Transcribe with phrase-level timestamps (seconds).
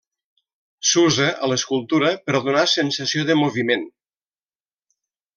[0.91, 3.85] S'usa a l'escultura per donar sensació de moviment.